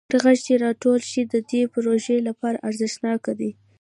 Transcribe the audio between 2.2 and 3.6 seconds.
لپاره ارزښتناک دی.